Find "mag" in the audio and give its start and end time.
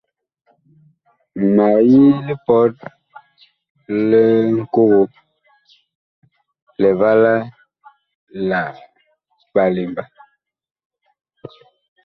1.55-1.75